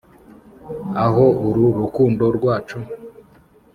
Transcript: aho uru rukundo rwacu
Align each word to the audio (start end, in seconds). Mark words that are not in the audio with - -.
aho 1.05 1.25
uru 1.47 1.65
rukundo 1.79 2.25
rwacu 2.37 2.77